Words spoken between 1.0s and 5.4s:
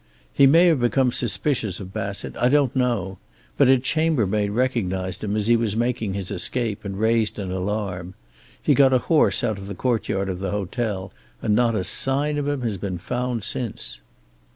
suspicious of Bassett. I don't know. But a chambermaid recognized him